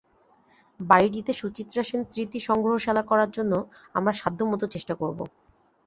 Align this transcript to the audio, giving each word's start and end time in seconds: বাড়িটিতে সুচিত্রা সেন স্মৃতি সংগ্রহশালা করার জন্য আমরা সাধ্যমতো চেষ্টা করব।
বাড়িটিতে 0.79 1.31
সুচিত্রা 1.33 1.81
সেন 1.83 2.01
স্মৃতি 2.09 2.39
সংগ্রহশালা 2.47 3.03
করার 3.09 3.29
জন্য 3.31 3.53
আমরা 3.95 4.13
সাধ্যমতো 4.21 4.65
চেষ্টা 4.73 4.93
করব। 5.01 5.19